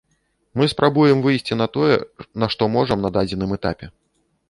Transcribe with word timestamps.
Мы 0.59 0.67
спрабуем 0.73 1.21
выйсці 1.27 1.59
на 1.61 1.67
тое, 1.77 1.95
на 2.45 2.53
што 2.57 2.73
можам 2.81 2.99
на 3.09 3.15
дадзеным 3.19 3.51
этапе. 3.61 3.97